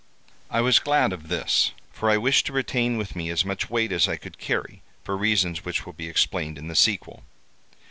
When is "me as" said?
3.15-3.45